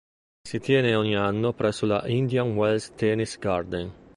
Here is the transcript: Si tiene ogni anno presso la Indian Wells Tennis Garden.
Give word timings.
Si 0.43 0.57
tiene 0.59 0.95
ogni 0.95 1.15
anno 1.15 1.53
presso 1.53 1.85
la 1.85 2.01
Indian 2.07 2.55
Wells 2.57 2.91
Tennis 2.95 3.37
Garden. 3.37 3.93